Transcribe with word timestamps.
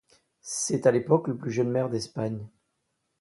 C'est 0.41 0.87
à 0.87 0.91
l'époque 0.91 1.27
le 1.27 1.37
plus 1.37 1.51
jeune 1.51 1.69
maire 1.69 1.87
d'Espagne. 1.87 2.43